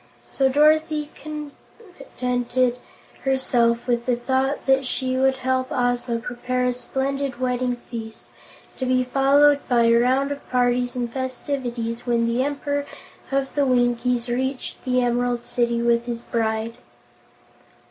So 0.31 0.49
Dorothy 0.49 1.11
contented 1.13 2.79
herself 3.23 3.85
with 3.85 4.07
the 4.07 4.15
thought 4.15 4.65
that 4.65 4.83
she 4.83 5.15
would 5.15 5.37
help 5.37 5.67
Ozma 5.69 6.17
prepare 6.17 6.65
a 6.65 6.73
splendid 6.73 7.39
wedding 7.39 7.75
feast, 7.75 8.25
to 8.79 8.87
be 8.87 9.03
followed 9.03 9.59
by 9.69 9.83
a 9.83 9.93
round 9.93 10.31
of 10.31 10.49
parties 10.49 10.95
and 10.95 11.13
festivities 11.13 12.07
when 12.07 12.25
the 12.25 12.41
Emperor 12.43 12.87
of 13.31 13.53
the 13.53 13.63
Winkies 13.63 14.27
reached 14.27 14.83
the 14.85 15.01
Emerald 15.03 15.45
City 15.45 15.83
with 15.83 16.07
his 16.07 16.23
bride. 16.23 16.77